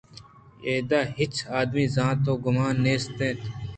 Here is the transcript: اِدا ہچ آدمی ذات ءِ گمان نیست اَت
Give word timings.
اِدا 0.65 1.01
ہچ 1.17 1.35
آدمی 1.59 1.85
ذات 1.95 2.21
ءِ 2.31 2.41
گمان 2.43 2.75
نیست 2.83 3.17
اَت 3.23 3.39